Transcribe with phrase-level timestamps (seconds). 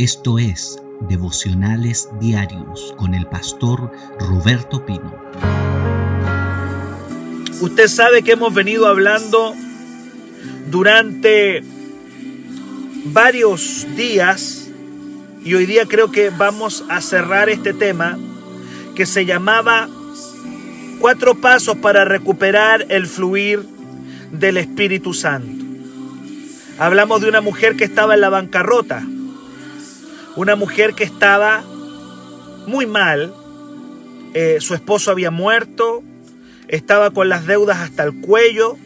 [0.00, 5.14] Esto es Devocionales Diarios con el pastor Roberto Pino.
[7.60, 9.52] Usted sabe que hemos venido hablando
[10.70, 11.62] durante
[13.12, 14.70] varios días
[15.44, 18.18] y hoy día creo que vamos a cerrar este tema
[18.94, 19.90] que se llamaba
[20.98, 23.66] Cuatro pasos para recuperar el fluir
[24.32, 25.62] del Espíritu Santo.
[26.78, 29.04] Hablamos de una mujer que estaba en la bancarrota,
[30.36, 31.62] una mujer que estaba
[32.66, 33.34] muy mal,
[34.34, 36.02] eh, su esposo había muerto,
[36.68, 38.76] estaba con las deudas hasta el cuello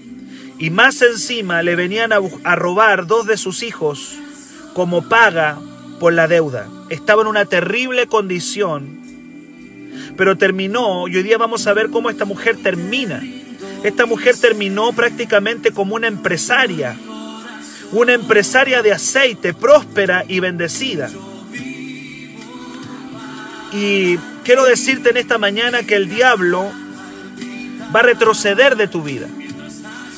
[0.58, 4.16] y más encima le venían a, a robar dos de sus hijos
[4.72, 5.58] como paga
[6.00, 6.68] por la deuda.
[6.88, 9.00] Estaba en una terrible condición,
[10.16, 13.22] pero terminó, y hoy día vamos a ver cómo esta mujer termina.
[13.82, 16.96] Esta mujer terminó prácticamente como una empresaria,
[17.92, 21.10] una empresaria de aceite, próspera y bendecida.
[23.74, 26.70] Y quiero decirte en esta mañana que el diablo
[27.94, 29.26] va a retroceder de tu vida.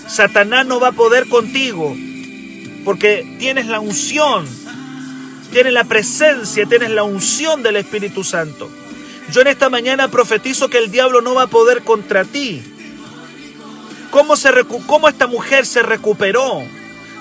[0.07, 1.97] Satanás no va a poder contigo
[2.85, 4.47] porque tienes la unción,
[5.53, 8.71] tienes la presencia, tienes la unción del Espíritu Santo.
[9.33, 12.63] Yo en esta mañana profetizo que el diablo no va a poder contra ti.
[14.11, 14.51] ¿Cómo, se
[14.87, 16.63] cómo esta mujer se recuperó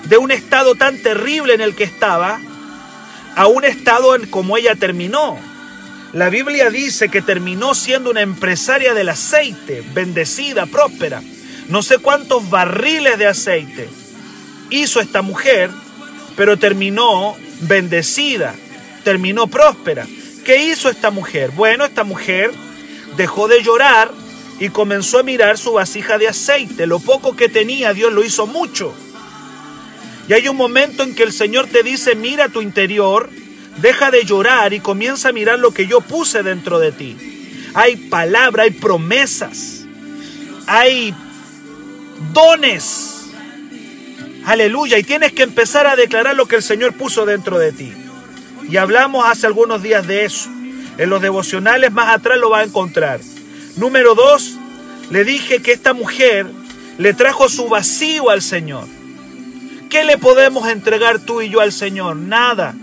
[0.04, 2.38] de un estado tan terrible en el que estaba
[3.34, 5.55] a un estado en como ella terminó?
[6.16, 11.22] La Biblia dice que terminó siendo una empresaria del aceite, bendecida, próspera.
[11.68, 13.86] No sé cuántos barriles de aceite
[14.70, 15.68] hizo esta mujer,
[16.34, 18.54] pero terminó bendecida,
[19.04, 20.06] terminó próspera.
[20.42, 21.50] ¿Qué hizo esta mujer?
[21.50, 22.50] Bueno, esta mujer
[23.18, 24.10] dejó de llorar
[24.58, 26.86] y comenzó a mirar su vasija de aceite.
[26.86, 28.94] Lo poco que tenía, Dios lo hizo mucho.
[30.28, 33.28] Y hay un momento en que el Señor te dice, mira tu interior,
[33.80, 37.16] Deja de llorar y comienza a mirar lo que yo puse dentro de ti.
[37.74, 39.84] Hay palabra, hay promesas,
[40.66, 41.14] hay
[42.32, 43.26] dones.
[44.46, 44.98] Aleluya.
[44.98, 47.92] Y tienes que empezar a declarar lo que el Señor puso dentro de ti.
[48.68, 50.48] Y hablamos hace algunos días de eso.
[50.98, 53.20] En los devocionales más atrás lo va a encontrar.
[53.76, 54.56] Número dos,
[55.10, 56.46] le dije que esta mujer
[56.98, 58.86] le trajo su vacío al Señor.
[59.90, 62.16] ¿Qué le podemos entregar tú y yo al Señor?
[62.16, 62.74] Nada.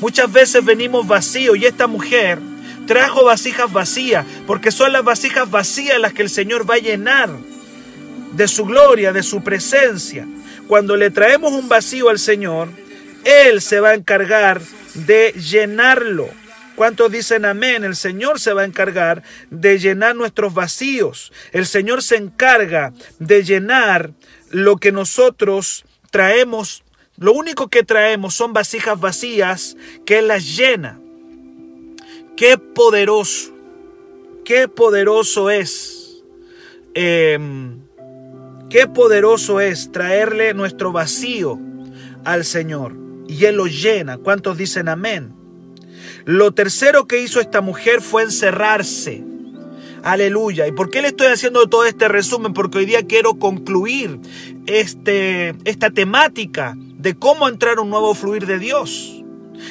[0.00, 2.38] Muchas veces venimos vacíos y esta mujer
[2.86, 7.30] trajo vasijas vacías, porque son las vasijas vacías las que el Señor va a llenar
[8.32, 10.26] de su gloria, de su presencia.
[10.68, 12.68] Cuando le traemos un vacío al Señor,
[13.24, 14.60] Él se va a encargar
[14.94, 16.28] de llenarlo.
[16.74, 17.84] ¿Cuántos dicen amén?
[17.84, 21.32] El Señor se va a encargar de llenar nuestros vacíos.
[21.52, 24.10] El Señor se encarga de llenar
[24.50, 26.84] lo que nosotros traemos
[27.18, 31.00] lo único que traemos son vasijas vacías que Él las llena.
[32.36, 33.52] Qué poderoso,
[34.44, 36.22] qué poderoso es.
[36.92, 37.80] Em,
[38.68, 41.58] qué poderoso es traerle nuestro vacío
[42.24, 42.94] al Señor.
[43.28, 44.18] Y Él lo llena.
[44.18, 45.34] ¿Cuántos dicen amén?
[46.26, 49.24] Lo tercero que hizo esta mujer fue encerrarse.
[50.02, 50.68] Aleluya.
[50.68, 52.52] ¿Y por qué le estoy haciendo todo este resumen?
[52.52, 54.20] Porque hoy día quiero concluir
[54.66, 56.76] este, esta temática
[57.06, 59.22] de cómo entrar un nuevo fluir de Dios.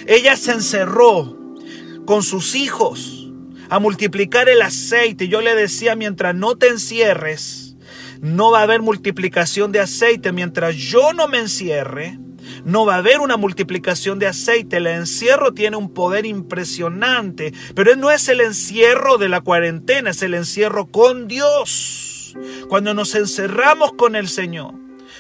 [0.08, 1.38] Ella se encerró
[2.06, 3.30] con sus hijos
[3.70, 5.28] a multiplicar el aceite.
[5.28, 7.76] Yo le decía, mientras no te encierres,
[8.22, 10.32] no va a haber multiplicación de aceite.
[10.32, 12.18] Mientras yo no me encierre,
[12.64, 14.78] no va a haber una multiplicación de aceite.
[14.78, 20.22] El encierro tiene un poder impresionante, pero no es el encierro de la cuarentena, es
[20.22, 22.34] el encierro con Dios.
[22.70, 24.74] Cuando nos encerramos con el Señor,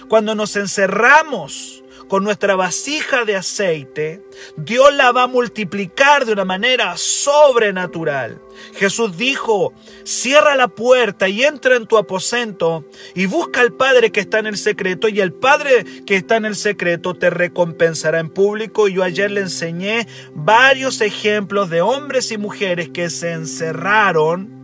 [0.07, 4.21] cuando nos encerramos con nuestra vasija de aceite,
[4.57, 8.41] Dios la va a multiplicar de una manera sobrenatural.
[8.75, 9.73] Jesús dijo,
[10.03, 14.47] cierra la puerta y entra en tu aposento y busca al Padre que está en
[14.47, 18.87] el secreto y el Padre que está en el secreto te recompensará en público.
[18.87, 24.55] Y yo ayer le enseñé varios ejemplos de hombres y mujeres que se encerraron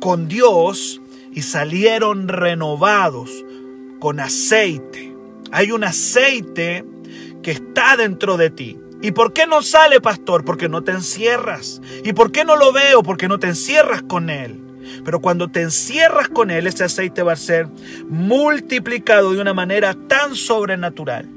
[0.00, 1.00] con Dios
[1.32, 3.30] y salieron renovados
[4.00, 5.11] con aceite.
[5.52, 6.84] Hay un aceite
[7.42, 8.78] que está dentro de ti.
[9.02, 10.44] ¿Y por qué no sale, pastor?
[10.44, 11.80] Porque no te encierras.
[12.04, 13.02] ¿Y por qué no lo veo?
[13.02, 14.60] Porque no te encierras con él.
[15.04, 17.68] Pero cuando te encierras con él, ese aceite va a ser
[18.08, 21.28] multiplicado de una manera tan sobrenatural.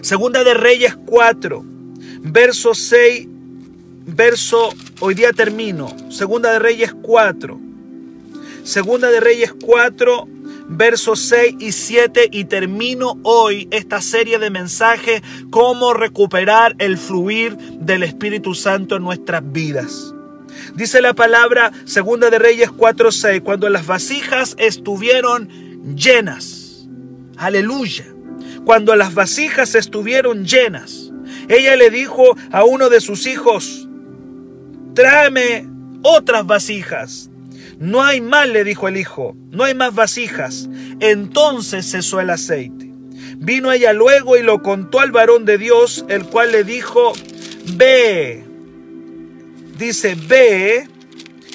[0.00, 1.64] Segunda de Reyes 4,
[2.22, 3.26] verso 6,
[4.06, 4.70] verso,
[5.00, 5.94] hoy día termino.
[6.10, 7.60] Segunda de Reyes 4.
[8.62, 10.28] Segunda de Reyes 4,
[10.68, 17.56] versos 6 y 7 y termino hoy esta serie de mensajes, cómo recuperar el fluir
[17.56, 20.14] del Espíritu Santo en nuestras vidas.
[20.74, 25.48] Dice la palabra Segunda de Reyes 4:6, cuando las vasijas estuvieron
[25.96, 26.88] llenas.
[27.36, 28.04] Aleluya.
[28.64, 31.10] Cuando las vasijas estuvieron llenas,
[31.48, 33.88] ella le dijo a uno de sus hijos,
[34.94, 35.66] tráeme
[36.02, 37.30] otras vasijas.
[37.78, 40.68] No hay más, le dijo el hijo, no hay más vasijas.
[41.00, 42.90] Entonces cesó el aceite.
[43.38, 47.12] Vino ella luego y lo contó al varón de Dios, el cual le dijo,
[47.76, 48.44] ve,
[49.78, 50.88] dice, ve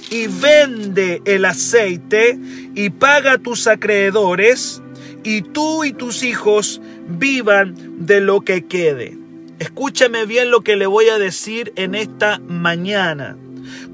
[0.09, 2.39] y vende el aceite
[2.73, 4.81] y paga a tus acreedores
[5.23, 9.17] y tú y tus hijos vivan de lo que quede.
[9.59, 13.37] Escúchame bien lo que le voy a decir en esta mañana.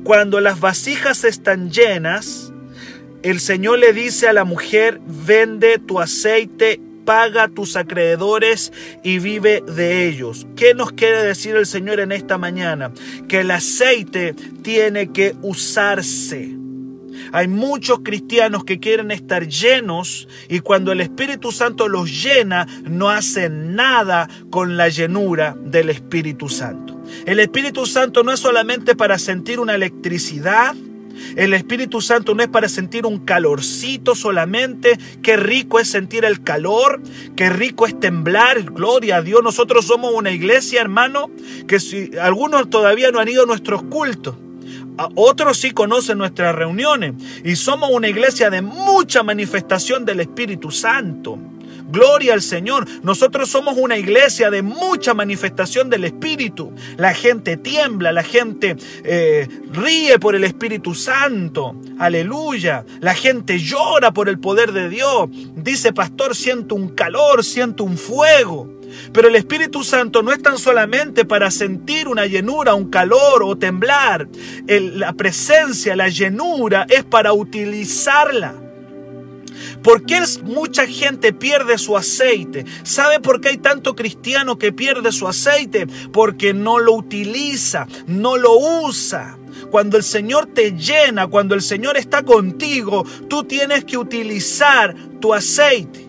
[0.03, 2.53] Cuando las vasijas están llenas,
[3.21, 8.71] el Señor le dice a la mujer, vende tu aceite, paga tus acreedores
[9.03, 10.47] y vive de ellos.
[10.55, 12.91] ¿Qué nos quiere decir el Señor en esta mañana?
[13.27, 16.55] Que el aceite tiene que usarse.
[17.31, 23.09] Hay muchos cristianos que quieren estar llenos y cuando el Espíritu Santo los llena no
[23.09, 26.98] hacen nada con la llenura del Espíritu Santo.
[27.25, 30.75] El Espíritu Santo no es solamente para sentir una electricidad,
[31.35, 34.97] el Espíritu Santo no es para sentir un calorcito solamente.
[35.21, 37.01] Qué rico es sentir el calor.
[37.35, 38.63] Qué rico es temblar.
[38.63, 39.43] Gloria a Dios.
[39.43, 41.29] Nosotros somos una iglesia, hermano,
[41.67, 44.35] que si algunos todavía no han ido a nuestros cultos.
[45.15, 47.13] Otros sí conocen nuestras reuniones
[47.45, 51.39] y somos una iglesia de mucha manifestación del Espíritu Santo.
[51.89, 52.87] Gloria al Señor.
[53.03, 56.71] Nosotros somos una iglesia de mucha manifestación del Espíritu.
[56.97, 61.75] La gente tiembla, la gente eh, ríe por el Espíritu Santo.
[61.97, 62.85] Aleluya.
[62.99, 65.29] La gente llora por el poder de Dios.
[65.55, 68.79] Dice, pastor, siento un calor, siento un fuego.
[69.11, 73.57] Pero el Espíritu Santo no es tan solamente para sentir una llenura, un calor o
[73.57, 74.27] temblar.
[74.67, 78.68] la presencia, la llenura es para utilizarla.
[79.83, 82.65] ¿Por qué mucha gente pierde su aceite?
[82.83, 85.87] ¿Sabe por qué hay tanto cristiano que pierde su aceite?
[86.11, 89.37] Porque no lo utiliza, no lo usa.
[89.71, 95.33] Cuando el Señor te llena, cuando el Señor está contigo, tú tienes que utilizar tu
[95.33, 96.07] aceite.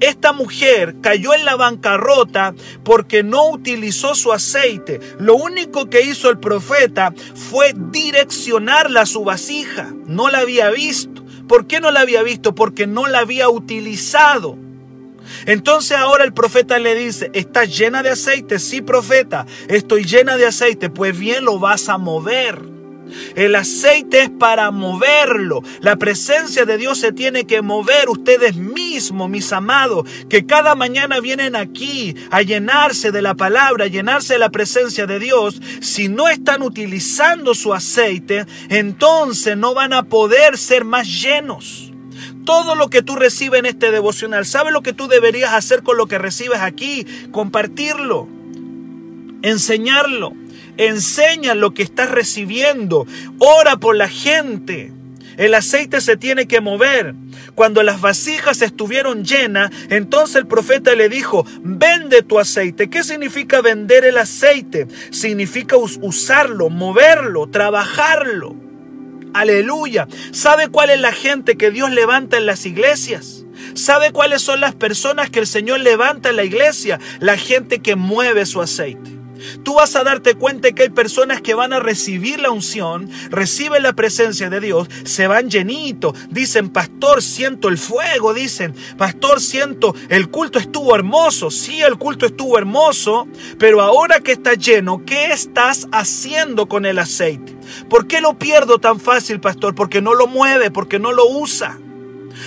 [0.00, 2.54] Esta mujer cayó en la bancarrota
[2.84, 4.98] porque no utilizó su aceite.
[5.18, 9.92] Lo único que hizo el profeta fue direccionarla a su vasija.
[10.06, 11.19] No la había visto.
[11.50, 12.54] ¿Por qué no la había visto?
[12.54, 14.56] Porque no la había utilizado.
[15.46, 18.60] Entonces ahora el profeta le dice, ¿estás llena de aceite?
[18.60, 20.90] Sí, profeta, estoy llena de aceite.
[20.90, 22.69] Pues bien, lo vas a mover.
[23.34, 25.62] El aceite es para moverlo.
[25.80, 28.08] La presencia de Dios se tiene que mover.
[28.08, 33.88] Ustedes mismos, mis amados, que cada mañana vienen aquí a llenarse de la palabra, a
[33.88, 35.60] llenarse de la presencia de Dios.
[35.80, 41.90] Si no están utilizando su aceite, entonces no van a poder ser más llenos
[42.44, 44.44] todo lo que tú recibes en este devocional.
[44.44, 47.06] ¿Sabes lo que tú deberías hacer con lo que recibes aquí?
[47.30, 48.26] Compartirlo,
[49.42, 50.32] enseñarlo.
[50.80, 53.06] Enseña lo que estás recibiendo.
[53.38, 54.90] Ora por la gente.
[55.36, 57.14] El aceite se tiene que mover.
[57.54, 62.88] Cuando las vasijas estuvieron llenas, entonces el profeta le dijo, vende tu aceite.
[62.88, 64.86] ¿Qué significa vender el aceite?
[65.10, 68.56] Significa usarlo, moverlo, trabajarlo.
[69.34, 70.08] Aleluya.
[70.32, 73.44] ¿Sabe cuál es la gente que Dios levanta en las iglesias?
[73.74, 76.98] ¿Sabe cuáles son las personas que el Señor levanta en la iglesia?
[77.18, 79.19] La gente que mueve su aceite.
[79.62, 83.82] Tú vas a darte cuenta que hay personas que van a recibir la unción, reciben
[83.82, 89.94] la presencia de Dios, se van llenito, dicen, pastor, siento el fuego, dicen, pastor, siento,
[90.08, 93.26] el culto estuvo hermoso, sí, el culto estuvo hermoso,
[93.58, 97.56] pero ahora que está lleno, ¿qué estás haciendo con el aceite?
[97.88, 99.74] ¿Por qué lo pierdo tan fácil, pastor?
[99.74, 101.78] Porque no lo mueve, porque no lo usa.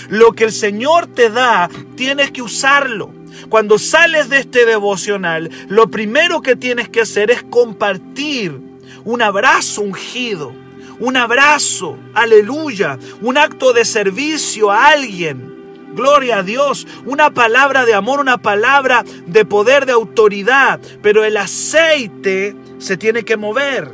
[0.09, 3.22] Lo que el Señor te da, tienes que usarlo.
[3.49, 8.59] Cuando sales de este devocional, lo primero que tienes que hacer es compartir
[9.05, 10.53] un abrazo ungido,
[10.99, 15.51] un abrazo, aleluya, un acto de servicio a alguien.
[15.93, 21.37] Gloria a Dios, una palabra de amor, una palabra de poder, de autoridad, pero el
[21.37, 23.91] aceite se tiene que mover.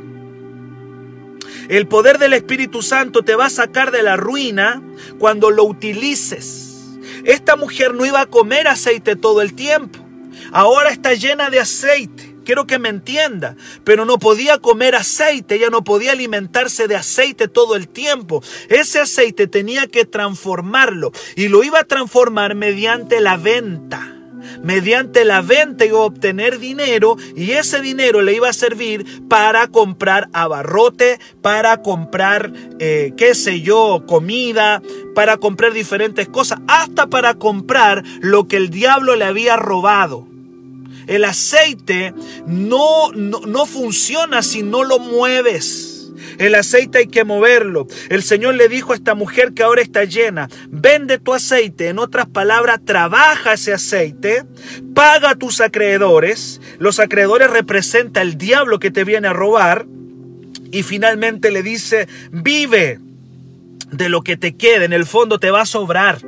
[1.68, 4.82] El poder del Espíritu Santo te va a sacar de la ruina
[5.18, 6.69] cuando lo utilices.
[7.30, 10.00] Esta mujer no iba a comer aceite todo el tiempo.
[10.50, 12.34] Ahora está llena de aceite.
[12.44, 17.46] quiero que me entienda, pero no podía comer aceite, ella no podía alimentarse de aceite
[17.46, 18.42] todo el tiempo.
[18.68, 24.19] Ese aceite tenía que transformarlo y lo iba a transformar mediante la venta
[24.62, 29.68] mediante la venta iba a obtener dinero y ese dinero le iba a servir para
[29.68, 34.82] comprar abarrote, para comprar, eh, qué sé yo, comida,
[35.14, 40.26] para comprar diferentes cosas, hasta para comprar lo que el diablo le había robado.
[41.06, 42.14] El aceite
[42.46, 45.89] no, no, no funciona si no lo mueves.
[46.40, 47.86] El aceite hay que moverlo.
[48.08, 51.88] El Señor le dijo a esta mujer que ahora está llena, vende tu aceite.
[51.88, 54.44] En otras palabras, trabaja ese aceite,
[54.94, 56.62] paga a tus acreedores.
[56.78, 59.84] Los acreedores representan el diablo que te viene a robar.
[60.72, 63.00] Y finalmente le dice, vive
[63.92, 64.86] de lo que te quede.
[64.86, 66.22] En el fondo te va a sobrar.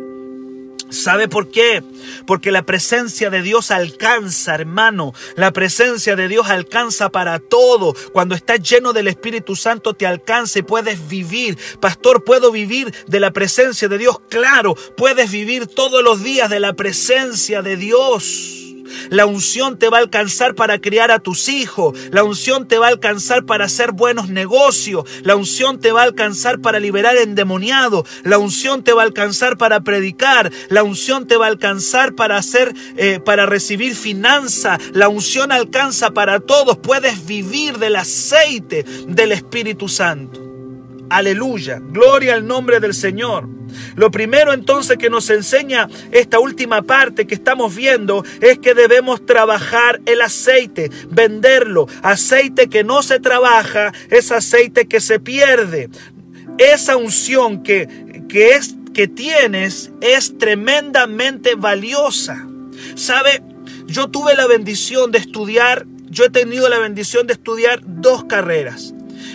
[0.92, 1.82] ¿Sabe por qué?
[2.26, 5.14] Porque la presencia de Dios alcanza, hermano.
[5.37, 7.94] La presencia de Dios alcanza para todo.
[8.12, 11.58] Cuando estás lleno del Espíritu Santo te alcanza y puedes vivir.
[11.80, 14.20] Pastor, ¿puedo vivir de la presencia de Dios?
[14.28, 18.62] Claro, puedes vivir todos los días de la presencia de Dios.
[19.11, 21.99] La unción te va a alcanzar para criar a tus hijos.
[22.11, 25.05] La unción te va a alcanzar para hacer buenos negocios.
[25.23, 28.05] La unción te va a alcanzar para liberar endemoniado.
[28.25, 30.53] La unción te va a alcanzar para predicar.
[30.69, 34.79] La unción te va a alcanzar para hacer, eh, para recibir finanza.
[34.93, 36.79] La unción alcanza para todos.
[36.79, 40.51] Puedes vivir del aceite del Espíritu Santo.
[41.12, 41.78] Aleluya.
[41.78, 43.47] Gloria al nombre del Señor.
[43.97, 49.26] Lo primero entonces que nos enseña esta última parte que estamos viendo es que debemos
[49.26, 51.87] trabajar el aceite, venderlo.
[52.02, 55.90] Aceite que no se trabaja es aceite que se pierde.
[56.57, 62.47] Esa unción que, que, es, que tienes es tremendamente valiosa.
[62.95, 63.42] ¿Sabe?
[63.87, 68.95] Yo tuve la bendición de estudiar, yo he tenido la bendición de estudiar dos carreras.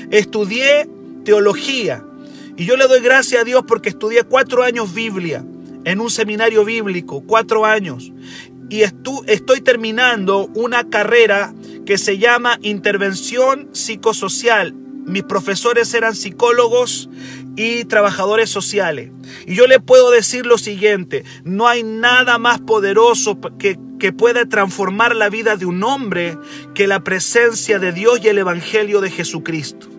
[0.10, 0.90] Estudié
[1.28, 2.06] teología
[2.56, 5.44] y yo le doy gracias a Dios porque estudié cuatro años Biblia
[5.84, 8.14] en un seminario bíblico, cuatro años.
[8.70, 11.54] Y estoy terminando una carrera
[11.86, 14.74] que se llama Intervención Psicosocial.
[14.74, 17.10] Mis profesores eran psicólogos
[17.58, 19.12] y trabajadores sociales.
[19.46, 24.46] Y yo le puedo decir lo siguiente, no hay nada más poderoso que, que pueda
[24.46, 26.38] transformar la vida de un hombre
[26.74, 29.97] que la presencia de Dios y el Evangelio de Jesucristo.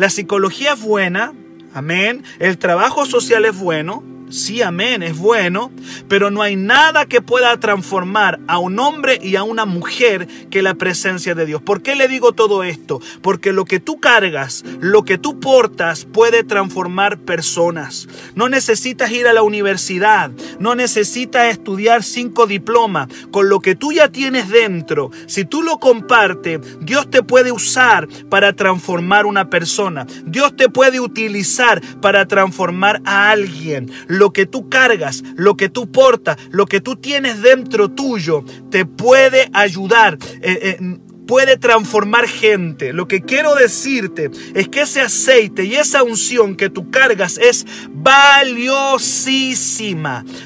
[0.00, 1.34] La psicología es buena,
[1.74, 2.24] Amén.
[2.38, 4.02] El trabajo social es bueno.
[4.30, 5.72] Sí, amén, es bueno,
[6.08, 10.62] pero no hay nada que pueda transformar a un hombre y a una mujer que
[10.62, 11.60] la presencia de Dios.
[11.60, 13.00] ¿Por qué le digo todo esto?
[13.22, 18.06] Porque lo que tú cargas, lo que tú portas puede transformar personas.
[18.36, 23.08] No necesitas ir a la universidad, no necesitas estudiar cinco diplomas.
[23.32, 28.06] Con lo que tú ya tienes dentro, si tú lo compartes, Dios te puede usar
[28.28, 30.06] para transformar una persona.
[30.24, 35.90] Dios te puede utilizar para transformar a alguien lo que tú cargas, lo que tú
[35.90, 40.18] portas, lo que tú tienes dentro tuyo, te puede ayudar.
[40.42, 42.92] Eh, eh, puede transformar gente.
[42.92, 47.64] Lo que quiero decirte es que ese aceite y esa unción que tú cargas es
[47.88, 49.06] valiosísima,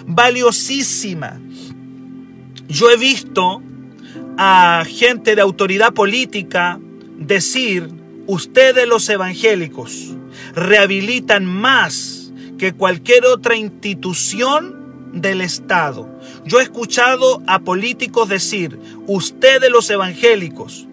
[0.07, 1.41] valiosísima.
[2.69, 3.61] Yo he visto
[4.39, 6.79] a gente de autoridad política
[7.19, 7.89] decir,
[8.29, 10.15] ustedes los evangélicos
[10.55, 12.24] rehabilitan más
[12.59, 16.09] que cualquier otra institución del Estado.
[16.45, 20.87] Yo he escuchado a políticos decir, ustedes los evangélicos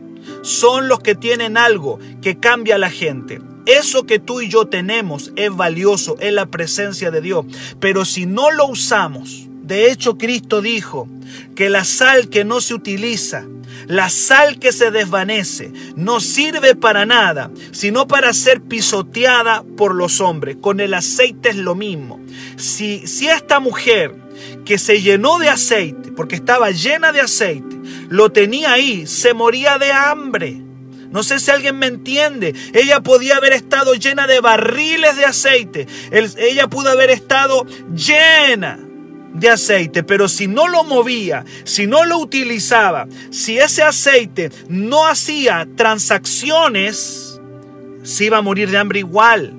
[0.44, 3.42] son los que tienen algo que cambia a la gente.
[3.66, 7.46] Eso que tú y yo tenemos es valioso, es la presencia de Dios.
[7.80, 11.08] Pero si no lo usamos, de hecho Cristo dijo
[11.56, 13.46] que la sal que no se utiliza,
[13.88, 20.20] la sal que se desvanece no sirve para nada, sino para ser pisoteada por los
[20.20, 20.58] hombres.
[20.60, 22.20] Con el aceite es lo mismo.
[22.58, 24.14] Si, si esta mujer
[24.66, 27.78] que se llenó de aceite, porque estaba llena de aceite,
[28.10, 30.62] lo tenía ahí, se moría de hambre.
[31.12, 32.54] No sé si alguien me entiende.
[32.74, 35.88] Ella podía haber estado llena de barriles de aceite.
[36.12, 38.91] ella pudo haber estado llena
[39.34, 45.06] de aceite, pero si no lo movía, si no lo utilizaba, si ese aceite no
[45.08, 47.40] hacía transacciones,
[48.04, 49.54] se iba a morir de hambre igual.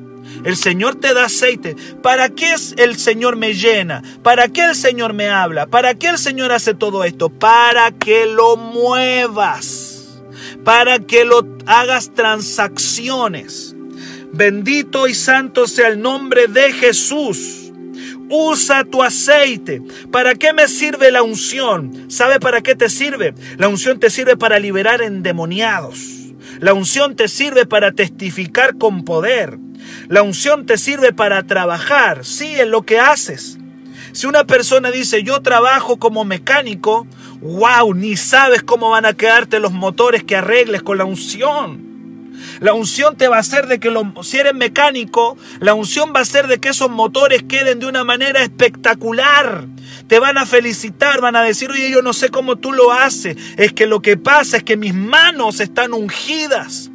[0.45, 1.76] El Señor te da aceite.
[2.02, 4.02] ¿Para qué el Señor me llena?
[4.23, 5.67] ¿Para qué el Señor me habla?
[5.67, 7.29] ¿Para qué el Señor hace todo esto?
[7.29, 10.21] Para que lo muevas.
[10.64, 13.76] Para que lo hagas transacciones.
[14.33, 17.62] Bendito y santo sea el nombre de Jesús.
[18.33, 19.83] Usa tu aceite.
[20.11, 22.11] ¿Para qué me sirve la unción?
[22.11, 23.35] ¿Sabe para qué te sirve?
[23.59, 25.99] La unción te sirve para liberar endemoniados.
[26.59, 29.59] La unción te sirve para testificar con poder.
[30.09, 33.59] La unción te sirve para trabajar, sí, en lo que haces.
[34.12, 37.07] Si una persona dice, yo trabajo como mecánico,
[37.43, 41.92] wow, ni sabes cómo van a quedarte los motores que arregles con la unción.
[42.62, 43.92] La unción te va a hacer de que
[44.23, 48.04] si eres mecánico, la unción va a hacer de que esos motores queden de una
[48.04, 49.66] manera espectacular.
[50.07, 53.37] Te van a felicitar, van a decir, oye, yo no sé cómo tú lo haces.
[53.57, 56.92] Es que lo que pasa es que mis manos están ungidas.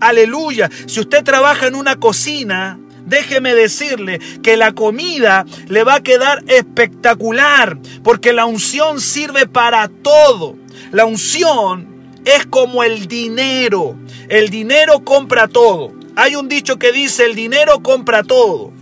[0.00, 0.70] Aleluya.
[0.86, 6.42] Si usted trabaja en una cocina, déjeme decirle que la comida le va a quedar
[6.46, 10.56] espectacular, porque la unción sirve para todo.
[10.90, 11.95] La unción
[12.26, 13.96] es como el dinero.
[14.28, 15.94] El dinero compra todo.
[16.16, 18.72] Hay un dicho que dice, el dinero compra todo.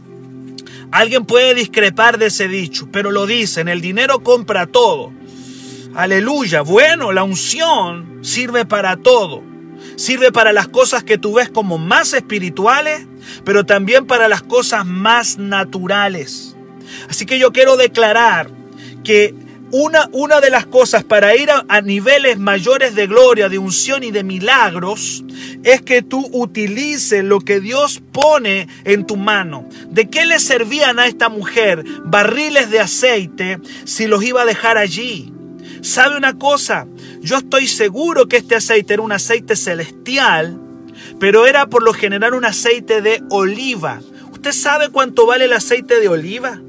[0.90, 5.12] Alguien puede discrepar de ese dicho, pero lo dicen, el dinero compra todo.
[5.94, 6.62] Aleluya.
[6.62, 9.42] Bueno, la unción sirve para todo.
[9.96, 13.06] Sirve para las cosas que tú ves como más espirituales,
[13.44, 16.56] pero también para las cosas más naturales.
[17.10, 18.50] Así que yo quiero declarar
[19.04, 19.34] que
[19.76, 24.04] una, una de las cosas para ir a, a, niveles mayores de gloria, de unción
[24.04, 25.24] y de milagros
[25.64, 29.68] es que tú utilices lo que Dios pone en tu mano.
[29.88, 34.78] ¿De qué le servían a esta mujer barriles de aceite si los iba a dejar
[34.78, 35.32] allí?
[35.82, 36.86] ¿Sabe una cosa?
[37.20, 40.56] Yo estoy seguro que este aceite era un aceite celestial,
[41.18, 44.00] pero era por lo general un aceite de oliva.
[44.30, 46.60] ¿Usted sabe cuánto vale el aceite de oliva?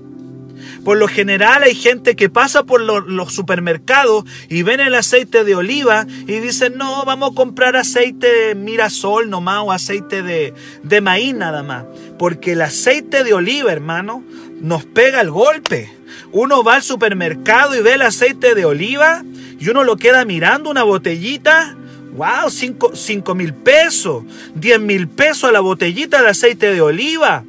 [0.86, 5.56] Por lo general hay gente que pasa por los, supermercados y ven el aceite de
[5.56, 11.02] oliva y dicen, no, vamos a comprar aceite de mirasol nomás o aceite de, de
[11.02, 11.86] maíz nada más.
[12.20, 14.24] Porque el aceite de oliva, hermano,
[14.62, 15.92] nos pega el golpe.
[16.32, 19.24] Uno va al supermercado y ve el aceite de oliva
[19.60, 21.76] y uno lo queda mirando una botellita.
[22.14, 22.52] ¡Wow!
[22.52, 24.24] 5 mil pesos,
[24.54, 27.44] 10 mil pesos a la botellita de aceite de oliva.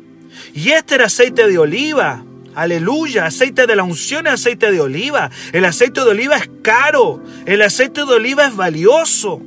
[0.55, 2.25] Y este era aceite de oliva.
[2.57, 5.31] Aleluya, aceite de la unción aceite de oliva.
[5.53, 7.23] El aceite de oliva es caro.
[7.45, 9.43] El aceite de oliva es valioso.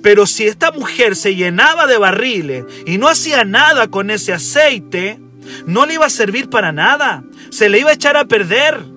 [0.00, 5.18] Pero si esta mujer se llenaba de barriles y no hacía nada con ese aceite,
[5.66, 7.24] no le iba a servir para nada.
[7.50, 8.95] Se le iba a echar a perder.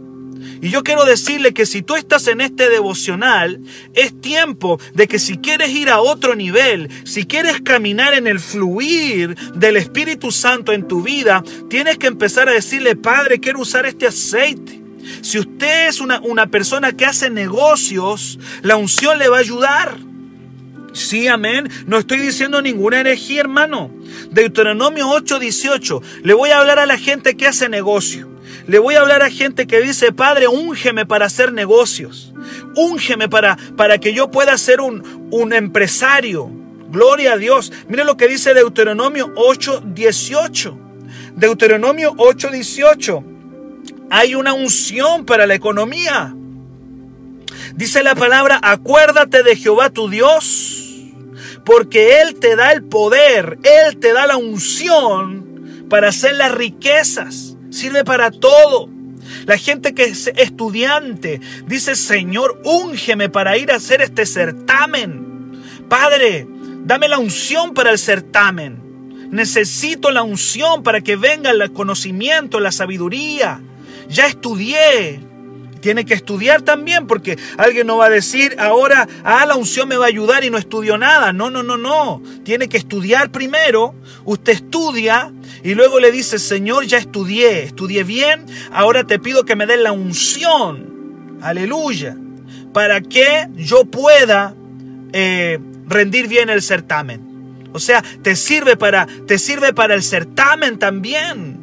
[0.62, 3.62] Y yo quiero decirle que si tú estás en este devocional,
[3.94, 8.40] es tiempo de que si quieres ir a otro nivel, si quieres caminar en el
[8.40, 13.86] fluir del Espíritu Santo en tu vida, tienes que empezar a decirle, Padre, quiero usar
[13.86, 14.82] este aceite.
[15.22, 19.98] Si usted es una, una persona que hace negocios, la unción le va a ayudar.
[20.94, 21.70] Sí, amén.
[21.86, 23.92] No estoy diciendo ninguna herejía, hermano.
[24.32, 26.02] Deuteronomio 8:18.
[26.24, 28.29] Le voy a hablar a la gente que hace negocio.
[28.70, 32.36] Le voy a hablar a gente que dice, Padre, úngeme para hacer negocios.
[32.76, 36.52] Úngeme para, para que yo pueda ser un, un empresario.
[36.92, 37.74] Gloria a Dios.
[37.88, 40.78] Mire lo que dice Deuteronomio 8:18.
[41.36, 43.24] Deuteronomio 8:18.
[44.12, 46.36] Hay una unción para la economía.
[47.74, 50.76] Dice la palabra, acuérdate de Jehová tu Dios
[51.66, 57.49] porque Él te da el poder, Él te da la unción para hacer las riquezas.
[57.80, 58.90] Sirve para todo.
[59.46, 65.62] La gente que es estudiante dice, Señor, úngeme para ir a hacer este certamen.
[65.88, 66.46] Padre,
[66.84, 69.30] dame la unción para el certamen.
[69.32, 73.62] Necesito la unción para que venga el conocimiento, la sabiduría.
[74.10, 75.22] Ya estudié,
[75.80, 79.96] tiene que estudiar también porque alguien no va a decir ahora, ah, la unción me
[79.96, 81.32] va a ayudar y no estudió nada.
[81.32, 82.22] No, no, no, no.
[82.44, 83.96] Tiene que estudiar primero.
[84.26, 85.32] Usted estudia
[85.64, 89.84] y luego le dice, Señor, ya estudié, estudié bien, ahora te pido que me den
[89.84, 91.38] la unción.
[91.42, 92.18] Aleluya.
[92.74, 94.56] Para que yo pueda
[95.14, 97.30] eh, rendir bien el certamen.
[97.72, 101.60] O sea, te sirve para, te sirve para el certamen también.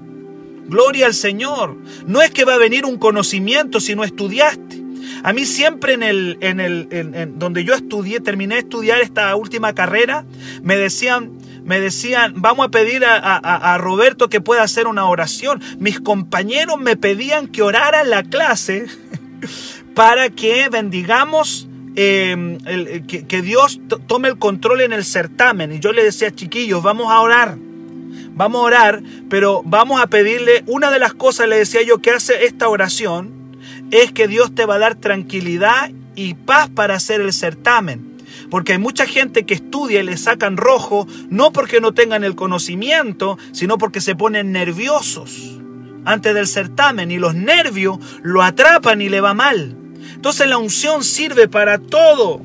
[0.69, 1.77] Gloria al Señor.
[2.07, 4.87] No es que va a venir un conocimiento si no estudiaste.
[5.23, 9.35] A mí siempre en el, en el, en, donde yo estudié, terminé de estudiar esta
[9.35, 10.25] última carrera,
[10.63, 11.36] me decían,
[11.67, 15.61] me decían, vamos a pedir a, Roberto que pueda hacer una oración.
[15.79, 18.87] Mis compañeros me pedían que orara en la clase
[19.95, 22.59] para que bendigamos em,
[23.07, 25.73] que, que, Dios tome el control en el certamen.
[25.73, 27.59] Y yo le decía, chiquillos, vamos a orar
[28.37, 32.11] vamos a orar, pero vamos a pedirle, una de las cosas, le decía yo, que
[32.11, 33.33] hace esta oración,
[33.91, 38.16] es que Dios te va a dar tranquilidad y paz para hacer el certamen.
[38.51, 42.35] Porque hay mucha gente que estudia y le sacan rojo, no porque no tengan el
[42.35, 45.53] conocimiento, sino porque se ponen nerviosos.
[46.05, 49.77] antes del certamen y los nervios lo atrapan y le va mal.
[50.15, 52.43] Entonces la unción sirve para todo.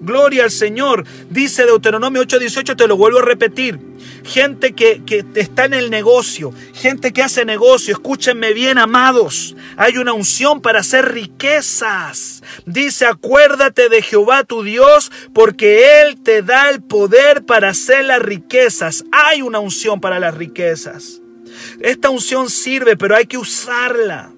[0.00, 1.04] Gloria al Señor.
[1.30, 3.87] Dice Deuteronomio 8:18, te lo vuelvo a repetir.
[4.24, 9.56] Gente que, que, está en el negocio, gente que hace negocio, escúchenme bien, amados.
[9.76, 12.42] Hay una unción para hacer riquezas.
[12.66, 18.20] Dice, acuérdate de Jehová tu Dios, porque Él te da el poder para hacer las
[18.20, 19.04] riquezas.
[19.12, 21.20] Hay una unción para las riquezas.
[21.80, 24.32] Esta unción sirve, pero hay que usarla.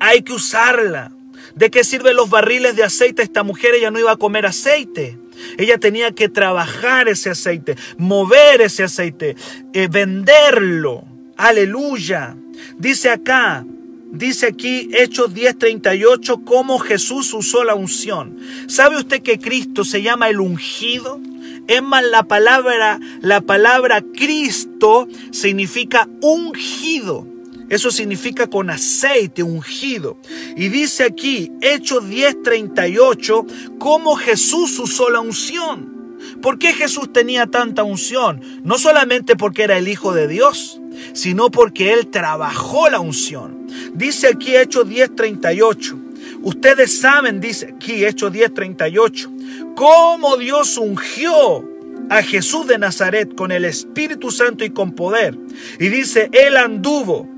[0.00, 1.12] Hay que usarla.
[1.54, 3.22] ¿De qué sirven los barriles de aceite?
[3.22, 5.18] Esta mujer ella no iba a comer aceite.
[5.58, 9.36] Ella tenía que trabajar ese aceite, mover ese aceite,
[9.72, 11.04] eh, venderlo.
[11.36, 12.36] Aleluya.
[12.78, 13.64] Dice acá,
[14.10, 18.38] dice aquí Hechos 10:38 cómo Jesús usó la unción.
[18.68, 21.20] ¿Sabe usted que Cristo se llama el ungido?
[21.68, 27.31] Es más la palabra la palabra Cristo significa ungido.
[27.72, 30.18] Eso significa con aceite ungido.
[30.58, 33.46] Y dice aquí, Hechos 10:38,
[33.78, 36.18] cómo Jesús usó la unción.
[36.42, 38.42] ¿Por qué Jesús tenía tanta unción?
[38.62, 40.82] No solamente porque era el Hijo de Dios,
[41.14, 43.66] sino porque Él trabajó la unción.
[43.94, 45.98] Dice aquí Hechos 10:38.
[46.42, 49.30] Ustedes saben, dice aquí Hechos 10:38,
[49.74, 51.66] cómo Dios ungió
[52.10, 55.38] a Jesús de Nazaret con el Espíritu Santo y con poder.
[55.80, 57.31] Y dice, Él anduvo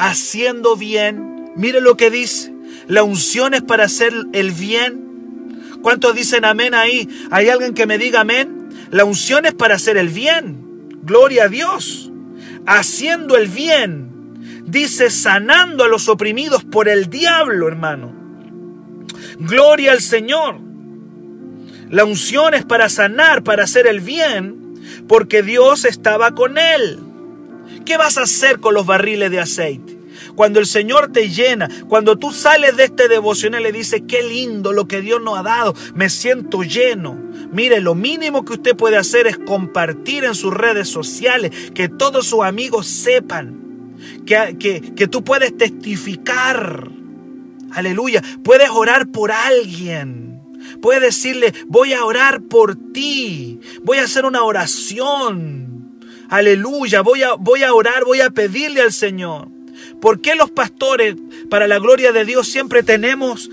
[0.00, 1.52] haciendo bien.
[1.56, 2.52] Mire lo que dice.
[2.88, 5.78] La unción es para hacer el bien.
[5.82, 7.08] ¿Cuántos dicen amén ahí?
[7.30, 8.70] ¿Hay alguien que me diga amén?
[8.90, 10.98] La unción es para hacer el bien.
[11.02, 12.10] Gloria a Dios.
[12.66, 14.08] Haciendo el bien.
[14.64, 18.12] Dice sanando a los oprimidos por el diablo, hermano.
[19.38, 20.58] Gloria al Señor.
[21.90, 24.74] La unción es para sanar, para hacer el bien,
[25.08, 27.00] porque Dios estaba con él.
[27.84, 29.98] ¿Qué vas a hacer con los barriles de aceite?
[30.34, 34.22] Cuando el Señor te llena, cuando tú sales de este devocional y le dices, qué
[34.22, 37.18] lindo lo que Dios nos ha dado, me siento lleno.
[37.52, 42.26] Mire, lo mínimo que usted puede hacer es compartir en sus redes sociales, que todos
[42.26, 46.88] sus amigos sepan, que, que, que tú puedes testificar.
[47.72, 50.40] Aleluya, puedes orar por alguien.
[50.82, 55.69] Puedes decirle, voy a orar por ti, voy a hacer una oración.
[56.30, 59.48] Aleluya, voy a, voy a orar, voy a pedirle al Señor.
[60.00, 61.16] ¿Por qué los pastores,
[61.50, 63.50] para la gloria de Dios, siempre tenemos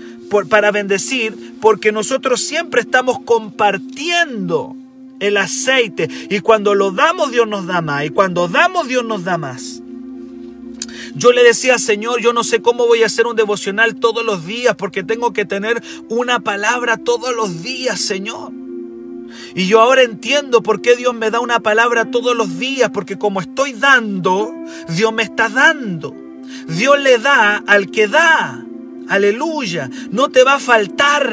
[0.48, 1.56] para bendecir?
[1.60, 4.76] Porque nosotros siempre estamos compartiendo
[5.18, 6.08] el aceite.
[6.30, 8.04] Y cuando lo damos, Dios nos da más.
[8.04, 9.82] Y cuando damos, Dios nos da más.
[11.16, 14.46] Yo le decía, Señor, yo no sé cómo voy a hacer un devocional todos los
[14.46, 18.52] días porque tengo que tener una palabra todos los días, Señor.
[19.54, 23.18] Y yo ahora entiendo por qué Dios me da una palabra todos los días, porque
[23.18, 24.52] como estoy dando,
[24.88, 26.14] Dios me está dando.
[26.66, 28.64] Dios le da al que da.
[29.08, 29.90] Aleluya.
[30.10, 31.32] No te va a faltar.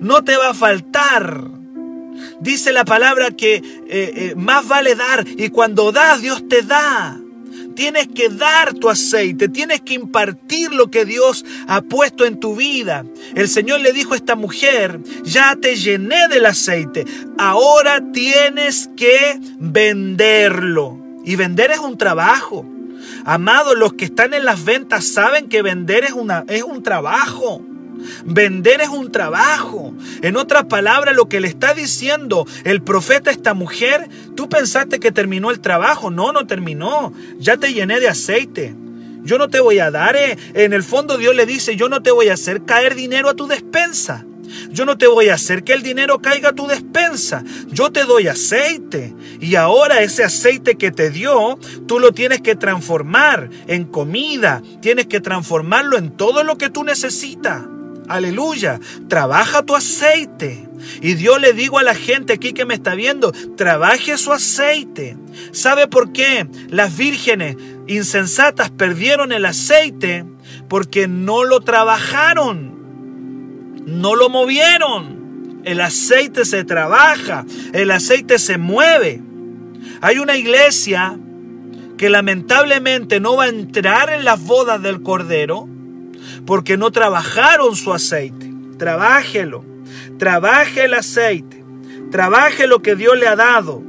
[0.00, 1.50] No te va a faltar.
[2.40, 7.19] Dice la palabra que eh, eh, más vale dar y cuando das Dios te da.
[7.80, 12.54] Tienes que dar tu aceite, tienes que impartir lo que Dios ha puesto en tu
[12.54, 13.06] vida.
[13.34, 17.06] El Señor le dijo a esta mujer, ya te llené del aceite,
[17.38, 20.98] ahora tienes que venderlo.
[21.24, 22.66] Y vender es un trabajo.
[23.24, 27.62] Amados, los que están en las ventas saben que vender es, una, es un trabajo.
[28.24, 29.94] Vender es un trabajo.
[30.22, 35.00] En otras palabras, lo que le está diciendo el profeta a esta mujer, tú pensaste
[35.00, 36.10] que terminó el trabajo.
[36.10, 37.12] No, no terminó.
[37.38, 38.74] Ya te llené de aceite.
[39.22, 40.16] Yo no te voy a dar.
[40.16, 40.36] Eh.
[40.54, 43.34] En el fondo Dios le dice, yo no te voy a hacer caer dinero a
[43.34, 44.24] tu despensa.
[44.70, 47.44] Yo no te voy a hacer que el dinero caiga a tu despensa.
[47.68, 49.14] Yo te doy aceite.
[49.40, 54.62] Y ahora ese aceite que te dio, tú lo tienes que transformar en comida.
[54.80, 57.62] Tienes que transformarlo en todo lo que tú necesitas.
[58.10, 58.80] Aleluya.
[59.06, 60.68] Trabaja tu aceite.
[61.00, 65.16] Y Dios le digo a la gente aquí que me está viendo, trabaje su aceite.
[65.52, 70.24] ¿Sabe por qué las vírgenes insensatas perdieron el aceite?
[70.68, 72.74] Porque no lo trabajaron.
[73.86, 75.60] No lo movieron.
[75.64, 77.46] El aceite se trabaja.
[77.72, 79.22] El aceite se mueve.
[80.00, 81.16] Hay una iglesia
[81.96, 85.68] que lamentablemente no va a entrar en las bodas del Cordero
[86.46, 88.52] porque no trabajaron su aceite.
[88.78, 89.64] Trabájelo,
[90.18, 91.64] trabaje el aceite,
[92.10, 93.82] trabaje lo que Dios le ha dado.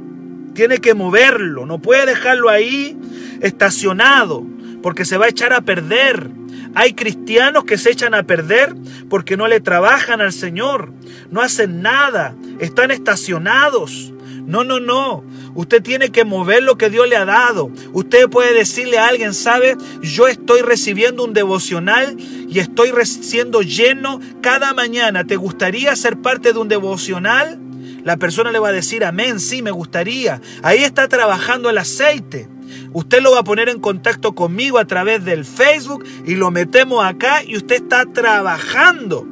[0.54, 2.96] Tiene que moverlo, no puede dejarlo ahí
[3.40, 4.44] estacionado,
[4.82, 6.28] porque se va a echar a perder.
[6.74, 8.74] Hay cristianos que se echan a perder
[9.08, 10.92] porque no le trabajan al Señor,
[11.30, 14.12] no hacen nada, están estacionados,
[14.44, 15.22] No, no, no.
[15.54, 17.70] Usted tiene que mover lo que Dios le ha dado.
[17.92, 19.76] Usted puede decirle a alguien, ¿sabe?
[20.02, 25.24] Yo estoy recibiendo un devocional y estoy siendo lleno cada mañana.
[25.24, 27.60] ¿Te gustaría ser parte de un devocional?
[28.04, 30.40] La persona le va a decir, amén, sí, me gustaría.
[30.62, 32.48] Ahí está trabajando el aceite.
[32.94, 37.04] Usted lo va a poner en contacto conmigo a través del Facebook y lo metemos
[37.04, 39.26] acá y usted está trabajando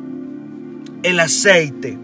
[1.03, 1.99] el aceite.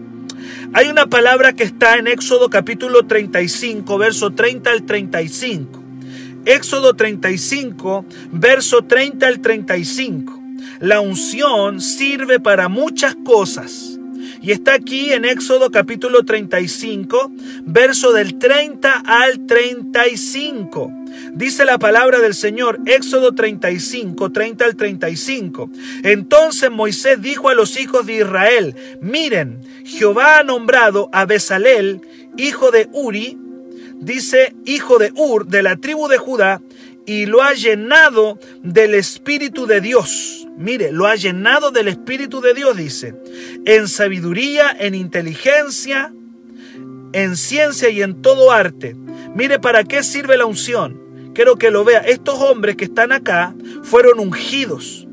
[0.73, 5.83] Hay una palabra que está en Éxodo capítulo 35, verso 30 al 35.
[6.45, 10.39] Éxodo 35, verso 30 al 35.
[10.79, 13.96] La unción sirve para muchas cosas
[14.41, 17.31] y está aquí en Éxodo capítulo 35,
[17.65, 20.91] verso del 30 al 35.
[21.33, 25.69] Dice la palabra del Señor, Éxodo 35, 30 al 35.
[26.03, 32.01] Entonces Moisés dijo a los hijos de Israel, miren, Jehová ha nombrado a Bezalel,
[32.37, 33.37] hijo de Uri,
[33.99, 36.61] dice hijo de Ur, de la tribu de Judá,
[37.05, 40.45] y lo ha llenado del Espíritu de Dios.
[40.57, 43.15] Mire, lo ha llenado del Espíritu de Dios, dice,
[43.65, 46.13] en sabiduría, en inteligencia,
[47.13, 48.95] en ciencia y en todo arte.
[49.35, 51.31] Mire, ¿para qué sirve la unción?
[51.33, 51.99] Quiero que lo vea.
[51.99, 55.06] Estos hombres que están acá fueron ungidos.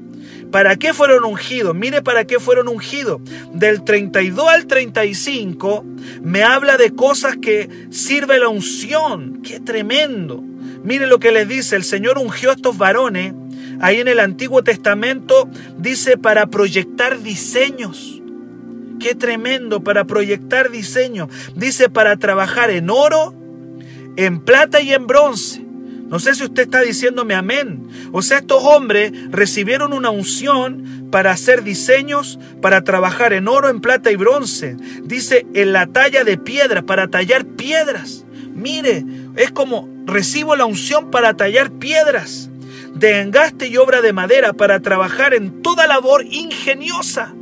[0.54, 1.74] ¿Para qué fueron ungidos?
[1.74, 3.20] Mire para qué fueron ungidos.
[3.52, 5.84] Del 32 al 35
[6.22, 9.42] me habla de cosas que sirve la unción.
[9.42, 10.44] ¡Qué tremendo!
[10.84, 13.34] Mire lo que les dice, el Señor ungió a estos varones,
[13.80, 18.22] ahí en el Antiguo Testamento dice para proyectar diseños.
[19.00, 21.30] Qué tremendo para proyectar diseños.
[21.56, 23.34] Dice para trabajar en oro,
[24.14, 25.63] en plata y en bronce.
[26.14, 27.88] No sé si usted está diciéndome amén.
[28.12, 33.80] O sea, estos hombres recibieron una unción para hacer diseños, para trabajar en oro, en
[33.80, 34.76] plata y bronce.
[35.02, 38.24] Dice en la talla de piedra, para tallar piedras.
[38.54, 42.48] Mire, es como recibo la unción para tallar piedras,
[42.94, 47.34] de engaste y obra de madera, para trabajar en toda labor ingeniosa.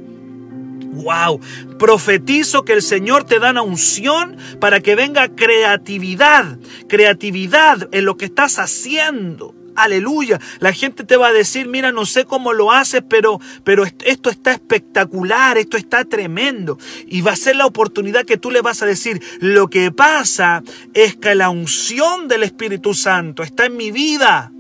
[0.93, 1.41] Wow,
[1.79, 8.17] profetizo que el Señor te da una unción para que venga creatividad, creatividad en lo
[8.17, 9.55] que estás haciendo.
[9.75, 10.39] Aleluya.
[10.61, 14.29] La gente te va a decir, mira, no sé cómo lo haces, pero, pero esto
[14.29, 16.79] está espectacular, esto está tremendo.
[17.07, 20.63] Y va a ser la oportunidad que tú le vas a decir, lo que pasa
[20.93, 24.53] es que la unción del Espíritu Santo está en mi vida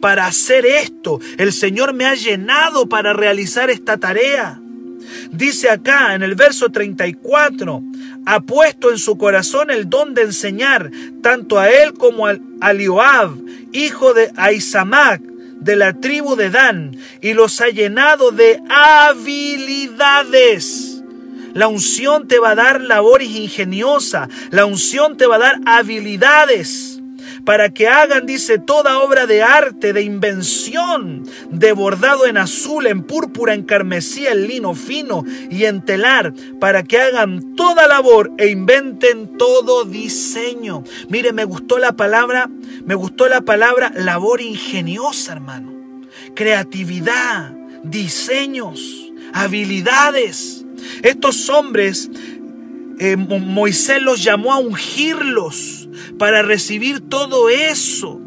[0.00, 1.20] para hacer esto.
[1.36, 4.60] El Señor me ha llenado para realizar esta tarea.
[5.30, 7.82] Dice acá en el verso 34,
[8.26, 10.90] ha puesto en su corazón el don de enseñar
[11.22, 12.38] tanto a él como a,
[12.72, 13.36] Lioab,
[13.72, 20.22] hijo de Aizamac, de la tribu de Dan, y los ha llenado de habilidades.
[21.54, 26.93] La unción te va a dar labores ingeniosas, la unción te va a dar habilidades
[27.44, 33.02] para que hagan, dice, toda obra de arte, de invención, de bordado en azul, en
[33.02, 38.48] púrpura, en carmesí, en lino fino y en telar, para que hagan toda labor e
[38.48, 40.84] inventen todo diseño.
[41.08, 42.48] Mire, me gustó la palabra,
[42.84, 45.72] me gustó la palabra labor ingeniosa, hermano.
[46.34, 47.52] Creatividad,
[47.82, 50.64] diseños, habilidades.
[51.02, 52.10] Estos hombres,
[52.98, 55.83] eh, Moisés los llamó a ungirlos
[56.18, 58.20] para recibir todo eso.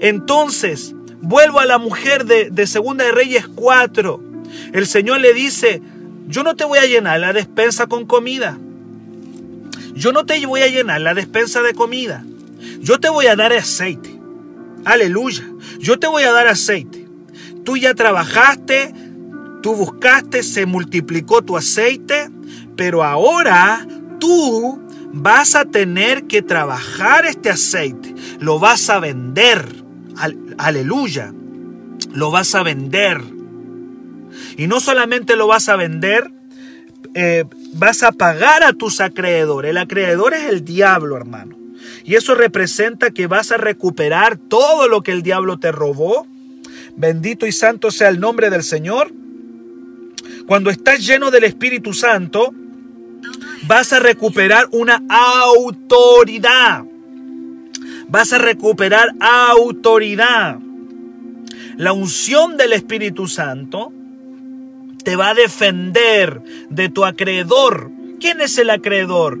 [0.00, 4.22] Entonces, vuelvo a la mujer de, de Segunda de Reyes 4.
[4.72, 5.82] El Señor le dice,
[6.26, 8.58] yo no te voy a llenar la despensa con comida.
[9.94, 12.24] Yo no te voy a llenar la despensa de comida.
[12.80, 14.18] Yo te voy a dar aceite.
[14.84, 15.44] Aleluya.
[15.80, 17.06] Yo te voy a dar aceite.
[17.64, 18.94] Tú ya trabajaste,
[19.62, 22.30] tú buscaste, se multiplicó tu aceite,
[22.76, 23.86] pero ahora
[24.18, 24.80] tú
[25.12, 29.64] vas a tener que trabajar este aceite, lo vas a vender,
[30.58, 31.32] aleluya,
[32.12, 33.20] lo vas a vender.
[34.56, 36.30] Y no solamente lo vas a vender,
[37.14, 37.44] eh,
[37.74, 39.70] vas a pagar a tus acreedores.
[39.70, 41.56] El acreedor es el diablo, hermano.
[42.04, 46.26] Y eso representa que vas a recuperar todo lo que el diablo te robó.
[46.96, 49.12] Bendito y santo sea el nombre del Señor.
[50.46, 52.52] Cuando estás lleno del Espíritu Santo,
[53.68, 56.84] vas a recuperar una autoridad.
[58.08, 60.58] Vas a recuperar autoridad.
[61.76, 63.92] La unción del Espíritu Santo
[65.04, 67.92] te va a defender de tu acreedor.
[68.18, 69.38] ¿Quién es el acreedor?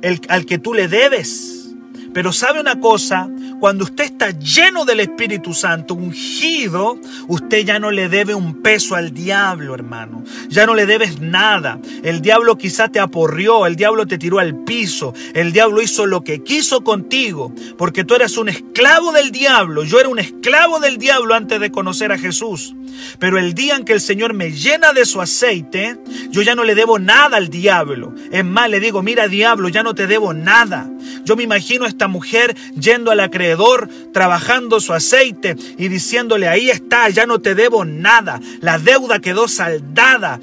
[0.00, 1.74] El, al que tú le debes.
[2.14, 3.28] Pero sabe una cosa,
[3.60, 8.94] cuando usted está lleno del Espíritu Santo, ungido, usted ya no le debe un peso
[8.94, 10.24] al diablo, hermano.
[10.48, 11.78] Ya no le debes nada.
[12.02, 16.22] El diablo quizá te aporrió, el diablo te tiró al piso, el diablo hizo lo
[16.22, 19.84] que quiso contigo, porque tú eras un esclavo del diablo.
[19.84, 22.74] Yo era un esclavo del diablo antes de conocer a Jesús.
[23.18, 25.98] Pero el día en que el Señor me llena de su aceite,
[26.30, 28.14] yo ya no le debo nada al diablo.
[28.30, 30.88] Es más, le digo, mira diablo, ya no te debo nada.
[31.24, 33.20] Yo me imagino a esta mujer yendo al
[34.12, 38.40] trabajando su aceite y diciéndole, ahí está, ya no te debo nada.
[38.60, 40.40] La deuda quedó saldada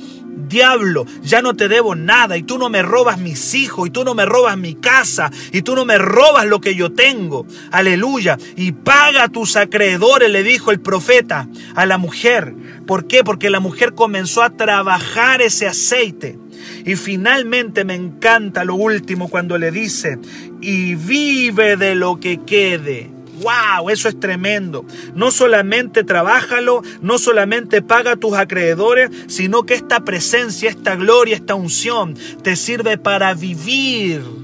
[0.54, 4.04] diablo, ya no te debo nada y tú no me robas mis hijos y tú
[4.04, 7.46] no me robas mi casa y tú no me robas lo que yo tengo.
[7.72, 8.38] Aleluya.
[8.56, 12.54] Y paga tus acreedores, le dijo el profeta a la mujer.
[12.86, 13.24] ¿Por qué?
[13.24, 16.38] Porque la mujer comenzó a trabajar ese aceite.
[16.86, 20.20] Y finalmente me encanta lo último cuando le dice,
[20.62, 23.10] y vive de lo que quede.
[23.42, 23.90] ¡Wow!
[23.90, 24.86] Eso es tremendo.
[25.16, 31.36] No solamente trabájalo, no solamente paga a tus acreedores, sino que esta presencia, esta gloria,
[31.36, 34.43] esta unción te sirve para vivir.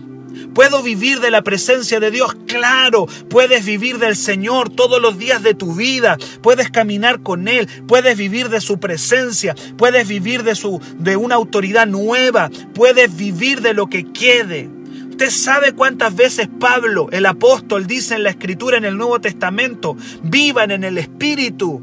[0.54, 2.36] ¿Puedo vivir de la presencia de Dios?
[2.48, 7.68] Claro, puedes vivir del Señor todos los días de tu vida, puedes caminar con Él,
[7.88, 13.62] puedes vivir de su presencia, puedes vivir de, su, de una autoridad nueva, puedes vivir
[13.62, 14.70] de lo que quede.
[15.10, 19.98] Usted sabe cuántas veces Pablo, el apóstol, dice en la escritura en el Nuevo Testamento,
[20.24, 21.82] vivan en el Espíritu,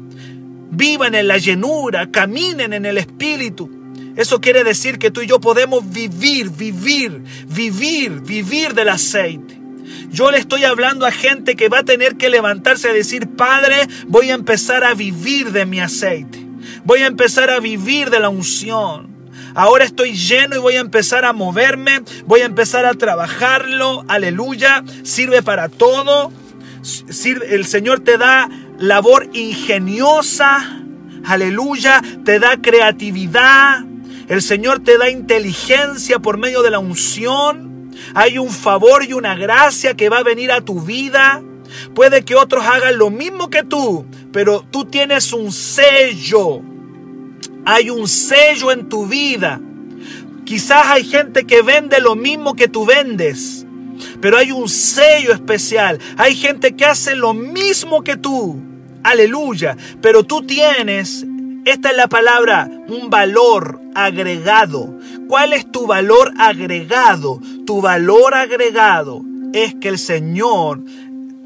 [0.71, 3.76] vivan en la llenura, caminen en el Espíritu.
[4.17, 9.61] Eso quiere decir que tú y yo podemos vivir, vivir, vivir, vivir del aceite.
[10.11, 13.87] Yo le estoy hablando a gente que va a tener que levantarse y decir, Padre,
[14.07, 16.45] voy a empezar a vivir de mi aceite.
[16.83, 19.15] Voy a empezar a vivir de la unción.
[19.53, 24.03] Ahora estoy lleno y voy a empezar a moverme, voy a empezar a trabajarlo.
[24.07, 26.31] Aleluya, sirve para todo.
[27.49, 28.49] El Señor te da
[28.79, 30.81] labor ingeniosa.
[31.25, 33.83] Aleluya, te da creatividad.
[34.27, 37.91] El Señor te da inteligencia por medio de la unción.
[38.13, 41.41] Hay un favor y una gracia que va a venir a tu vida.
[41.93, 46.61] Puede que otros hagan lo mismo que tú, pero tú tienes un sello
[47.69, 49.59] hay un sello en tu vida.
[50.45, 53.65] Quizás hay gente que vende lo mismo que tú vendes,
[54.21, 55.99] pero hay un sello especial.
[56.15, 58.57] Hay gente que hace lo mismo que tú.
[59.03, 59.75] Aleluya.
[60.01, 61.25] Pero tú tienes,
[61.69, 64.97] esta es la palabra, un valor agregado.
[65.27, 67.41] ¿Cuál es tu valor agregado?
[67.65, 69.21] Tu valor agregado
[69.53, 70.79] es que el Señor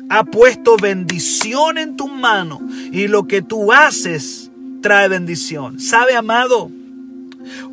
[0.09, 5.79] ha puesto bendición en tu mano y lo que tú haces trae bendición.
[5.79, 6.69] ¿Sabe, amado?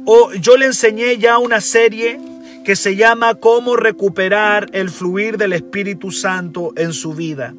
[0.07, 2.19] O yo le enseñé ya una serie
[2.65, 7.55] que se llama Cómo recuperar el fluir del Espíritu Santo en su vida.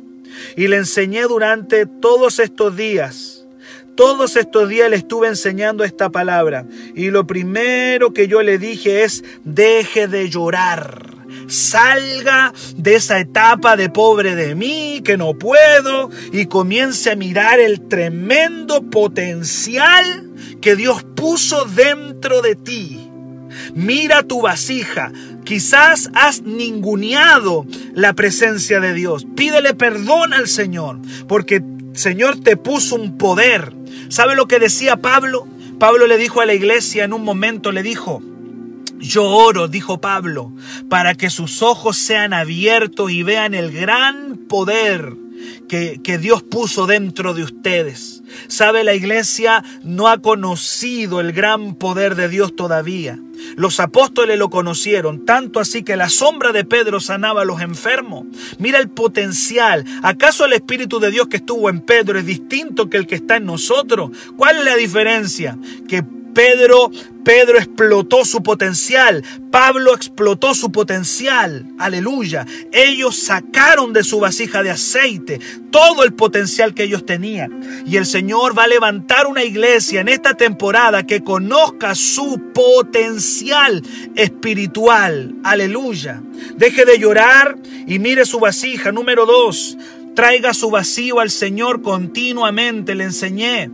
[0.56, 3.39] Y le enseñé durante todos estos días.
[4.00, 6.66] Todos estos días le estuve enseñando esta palabra.
[6.96, 13.76] Y lo primero que yo le dije es, deje de llorar salga de esa etapa
[13.76, 20.32] de pobre de mí, que no puedo, y comience a mirar el tremendo potencial
[20.62, 23.12] que Dios puso dentro de ti.
[23.76, 25.12] Mira tu vasija.
[25.44, 29.28] Quizás has ninguneado la presencia de Dios.
[29.36, 31.62] Pídele perdón al Señor, porque
[31.94, 33.74] Señor te puso un poder.
[34.10, 35.48] ¿Sabe lo que decía Pablo?
[35.80, 38.22] Pablo le dijo a la iglesia en un momento, le dijo,
[39.00, 40.52] yo oro, dijo Pablo,
[40.90, 45.16] para que sus ojos sean abiertos y vean el gran poder
[45.68, 48.24] que, que, Dios puso dentro de ustedes.
[48.48, 53.20] Sabe, la iglesia no ha conocido el gran poder de Dios todavía.
[53.56, 58.26] Los apóstoles lo conocieron, tanto así que la sombra de Pedro sanaba a los enfermos.
[58.58, 59.86] Mira el potencial.
[60.04, 63.38] ¿Acaso el Espíritu de Dios que estuvo en Pedro es distinto que el que está
[63.38, 64.12] en nosotros?
[64.36, 65.58] ¿Cuál es la diferencia?
[65.88, 66.92] Que Pedro,
[67.30, 69.24] Pedro explotó su potencial.
[69.52, 71.64] Pablo explotó su potencial.
[71.78, 72.48] Aleluya.
[72.72, 75.40] Ellos sacaron de su vasija de aceite
[75.70, 77.84] todo el potencial que ellos tenían.
[77.86, 83.84] Y el Señor va a levantar una iglesia en esta temporada que conozca su potencial
[84.16, 85.36] espiritual.
[85.44, 86.24] Aleluya.
[86.56, 88.92] Deje de llorar y mire su vasija.
[88.92, 89.78] Número dos.
[90.16, 92.96] Traiga su vacío al Señor continuamente.
[92.96, 93.70] Le enseñé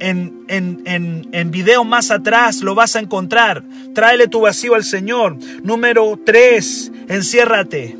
[0.00, 3.64] en, en, en, video más atrás lo vas a encontrar.
[3.94, 5.36] Tráele tu vacío al Señor.
[5.62, 7.96] Número 3, enciérrate.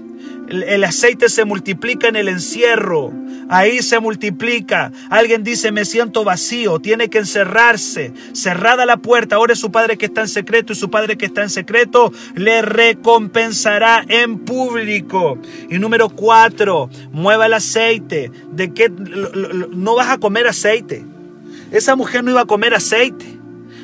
[0.50, 3.12] El aceite se multiplica en el encierro.
[3.50, 4.92] Ahí se multiplica.
[5.10, 6.80] Alguien dice, me siento vacío.
[6.80, 8.12] Tiene que encerrarse.
[8.32, 9.36] Cerrada la puerta.
[9.36, 12.12] Ahora es su padre que está en secreto y su padre que está en secreto
[12.34, 15.38] le recompensará en público.
[15.68, 18.30] Y número cuatro, mueva el aceite.
[18.50, 18.90] ¿De qué?
[18.90, 21.04] No vas a comer aceite.
[21.70, 23.38] Esa mujer no iba a comer aceite.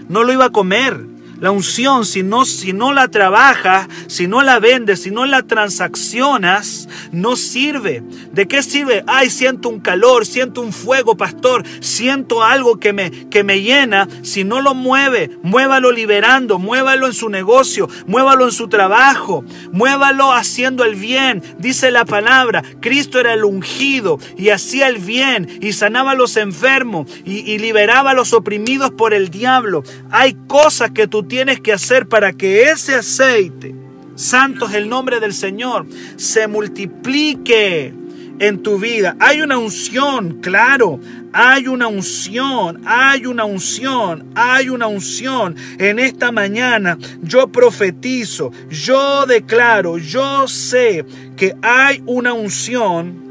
[0.09, 1.14] No lo iba a comer.
[1.41, 5.43] La unción, si no, si no la trabajas, si no la vendes, si no la
[5.43, 8.03] transaccionas, no sirve.
[8.33, 9.05] ¿De qué sirve?
[9.07, 14.09] Ay, siento un calor, siento un fuego, pastor, siento algo que me, que me llena.
[14.23, 20.33] Si no lo mueve, muévalo liberando, muévalo en su negocio, muévalo en su trabajo, muévalo
[20.33, 21.43] haciendo el bien.
[21.59, 26.37] Dice la palabra, Cristo era el ungido y hacía el bien y sanaba a los
[26.37, 29.83] enfermos y, y liberaba a los oprimidos por el diablo.
[30.11, 33.75] Hay cosas que tienes que hacer para que ese aceite,
[34.15, 37.93] santo es el nombre del Señor, se multiplique
[38.39, 39.17] en tu vida.
[39.21, 41.01] Hay una unción, claro,
[41.33, 45.57] hay una unción, hay una unción, hay una unción.
[45.79, 51.05] En esta mañana yo profetizo, yo declaro, yo sé
[51.37, 53.25] que hay una unción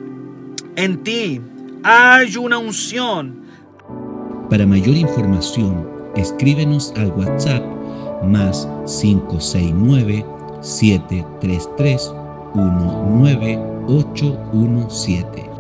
[0.75, 1.41] en ti.
[1.83, 3.43] Hay una unción.
[4.49, 5.85] Para mayor información,
[6.15, 7.72] escríbenos al WhatsApp
[8.23, 10.25] más 569
[10.61, 12.13] 733
[12.53, 15.52] 19817.